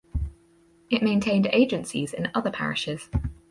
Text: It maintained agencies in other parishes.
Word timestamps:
It 0.89 1.03
maintained 1.03 1.45
agencies 1.53 2.11
in 2.11 2.31
other 2.33 2.49
parishes. 2.49 3.07